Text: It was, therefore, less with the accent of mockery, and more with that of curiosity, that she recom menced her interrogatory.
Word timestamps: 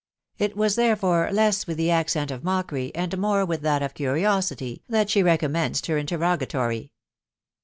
It 0.39 0.57
was, 0.57 0.73
therefore, 0.77 1.29
less 1.31 1.67
with 1.67 1.77
the 1.77 1.91
accent 1.91 2.31
of 2.31 2.43
mockery, 2.43 2.91
and 2.95 3.15
more 3.19 3.45
with 3.45 3.61
that 3.61 3.83
of 3.83 3.93
curiosity, 3.93 4.81
that 4.89 5.11
she 5.11 5.21
recom 5.21 5.51
menced 5.51 5.85
her 5.85 5.97
interrogatory. 5.99 6.91